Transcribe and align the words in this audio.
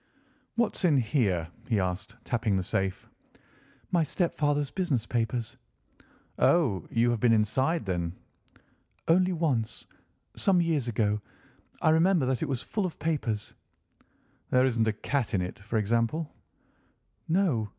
"What's 0.55 0.83
in 0.83 0.97
here?" 0.97 1.47
he 1.69 1.79
asked, 1.79 2.15
tapping 2.23 2.55
the 2.57 2.63
safe. 2.63 3.07
"My 3.91 4.01
stepfather's 4.01 4.71
business 4.71 5.05
papers." 5.05 5.57
"Oh! 6.39 6.87
you 6.89 7.11
have 7.11 7.19
seen 7.21 7.33
inside, 7.33 7.85
then?" 7.85 8.13
"Only 9.07 9.31
once, 9.31 9.85
some 10.35 10.59
years 10.59 10.87
ago. 10.87 11.21
I 11.83 11.91
remember 11.91 12.25
that 12.25 12.41
it 12.41 12.49
was 12.49 12.63
full 12.63 12.87
of 12.87 12.97
papers." 12.97 13.53
"There 14.49 14.65
isn't 14.65 14.87
a 14.87 14.93
cat 14.93 15.35
in 15.35 15.41
it, 15.43 15.59
for 15.59 15.77
example?" 15.77 16.33
"No. 17.27 17.69